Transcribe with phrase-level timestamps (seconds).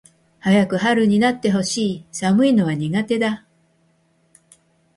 [0.41, 2.05] 早く春になって欲しい。
[2.11, 3.45] 寒いのは苦手だ。